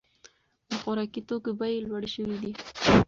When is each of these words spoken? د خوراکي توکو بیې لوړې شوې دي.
د 0.69 0.71
خوراکي 0.81 1.21
توکو 1.27 1.51
بیې 1.59 1.83
لوړې 1.87 2.09
شوې 2.15 2.37
دي. 2.41 2.51